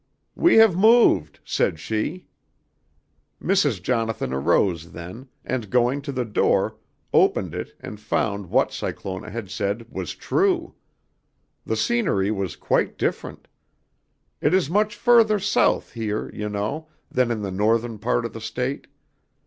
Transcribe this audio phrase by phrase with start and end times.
[0.35, 2.25] "'We have moved,' said she.
[3.39, 3.79] "Mrs.
[3.83, 6.77] Jonathan arose then, and going to the door,
[7.13, 10.73] opened it and found that what Cyclona had said was true.
[11.67, 13.47] The scenery was quite different.
[14.41, 18.41] It is much further south here, you know, than in the northern part of the
[18.41, 18.87] State.